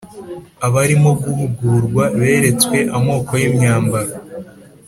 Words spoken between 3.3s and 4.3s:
y’imyambaro